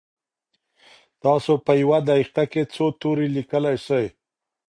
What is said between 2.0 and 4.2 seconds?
دقیقه کي څو توري لیکلی سئ؟